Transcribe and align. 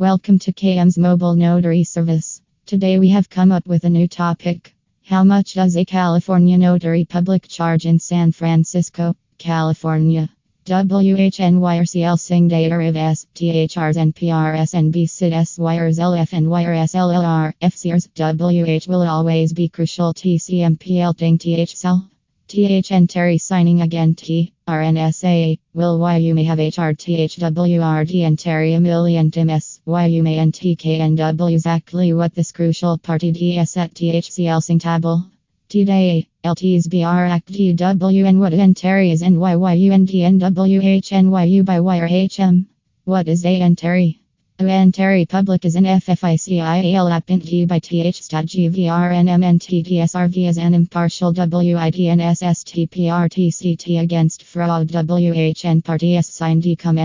Welcome 0.00 0.38
to 0.38 0.52
KM's 0.52 0.96
mobile 0.96 1.34
notary 1.34 1.82
service. 1.82 2.40
Today 2.66 3.00
we 3.00 3.08
have 3.08 3.28
come 3.28 3.50
up 3.50 3.66
with 3.66 3.82
a 3.82 3.90
new 3.90 4.06
topic. 4.06 4.72
How 5.04 5.24
much 5.24 5.54
does 5.54 5.76
a 5.76 5.84
California 5.84 6.56
notary 6.56 7.04
public 7.04 7.48
charge 7.48 7.84
in 7.84 7.98
San 7.98 8.30
Francisco, 8.30 9.16
California? 9.38 10.30
WHNYRCL 10.66 12.20
Sing 12.20 12.46
Data 12.46 12.78
Riv 12.78 12.94
S, 12.94 13.26
THRs 13.34 13.96
and 13.96 14.14
PRS 14.14 14.72
LF 15.98 16.32
and 16.32 16.46
FCRs, 17.60 18.06
WH 18.14 18.88
will 18.88 19.02
always 19.02 19.52
be 19.52 19.68
crucial 19.68 20.14
TCMPL 20.14 21.16
Ting 21.16 21.38
TH 21.38 21.74
cell. 21.74 22.08
THN 22.48 23.06
Terry 23.08 23.36
signing 23.36 23.82
again 23.82 24.14
T, 24.14 24.54
RNSA, 24.66 25.58
will 25.74 25.98
why 25.98 26.16
you 26.16 26.34
may 26.34 26.44
have 26.44 26.58
HRTHWRD 26.58 28.22
and 28.22 28.38
Terry 28.38 28.72
a 28.72 28.80
million 28.80 29.30
TMS, 29.30 29.77
why 29.88 30.04
you 30.04 30.22
may 30.22 30.36
NTKNW 30.36 31.50
exactly 31.50 32.12
what 32.12 32.34
this 32.34 32.52
crucial 32.52 32.98
party 32.98 33.32
DS 33.32 33.78
at 33.78 33.94
THCL 33.94 34.62
sing 34.62 34.78
table. 34.78 35.24
Today, 35.70 36.28
LTs 36.44 36.90
BR 36.90 37.24
Act 37.24 37.50
DW 37.50 38.26
and 38.26 38.38
what 38.38 38.52
Terry 38.76 39.12
is 39.12 39.22
NYYUNDNWHNYU 39.22 41.64
by 41.64 41.80
wire 41.80 42.06
HM. 42.06 42.66
What 43.04 43.28
is 43.28 43.46
A 43.46 43.62
N 43.62 43.76
Terry? 43.76 44.20
Public 44.58 45.64
is 45.64 45.74
an 45.74 45.84
FFICIAL 45.84 47.16
append 47.16 47.44
by 47.66 47.78
TH 47.78 48.22
stat 48.22 48.44
GVRNMNTTSRV 48.44 50.48
as 50.48 50.58
an 50.58 50.74
impartial 50.74 51.32
WIDNSSTPRTCT 51.32 54.02
against 54.02 54.42
fraud 54.42 54.88
WHN 54.88 55.82
party 55.82 56.18
S 56.18 56.28
signed 56.28 56.62
DCOM 56.62 56.98